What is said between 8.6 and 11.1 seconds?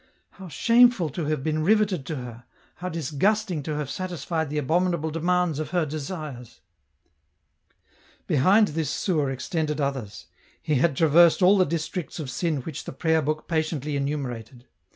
this sewer extended others. He had